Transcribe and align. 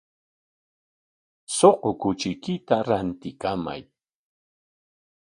Suqu 1.57 1.89
kuchiykita 2.01 2.75
rantikamay. 2.87 3.81